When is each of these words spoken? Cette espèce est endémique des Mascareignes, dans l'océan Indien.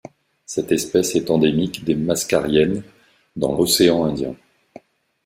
Cette 0.47 0.71
espèce 0.71 1.15
est 1.15 1.29
endémique 1.29 1.83
des 1.83 1.93
Mascareignes, 1.93 2.81
dans 3.35 3.55
l'océan 3.55 4.05
Indien. 4.05 4.35